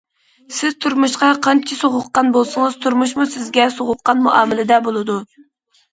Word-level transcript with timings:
سىز 0.59 0.75
تۇرمۇشقا 0.85 1.27
قانچە 1.49 1.77
سوغۇققان 1.83 2.33
بولسىڭىز، 2.37 2.77
تۇرمۇشمۇ 2.87 3.29
سىزگە 3.37 3.69
سوغۇققان 3.77 4.25
مۇئامىلىدە 4.29 4.85
بولىدۇ. 4.89 5.19